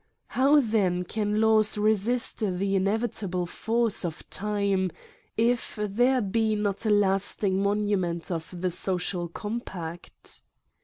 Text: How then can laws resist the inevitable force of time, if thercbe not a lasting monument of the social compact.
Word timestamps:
How 0.29 0.59
then 0.59 1.03
can 1.03 1.39
laws 1.39 1.77
resist 1.77 2.39
the 2.39 2.75
inevitable 2.75 3.45
force 3.45 4.03
of 4.03 4.27
time, 4.31 4.89
if 5.37 5.75
thercbe 5.75 6.57
not 6.57 6.87
a 6.87 6.89
lasting 6.89 7.61
monument 7.61 8.31
of 8.31 8.49
the 8.61 8.71
social 8.71 9.27
compact. 9.27 10.41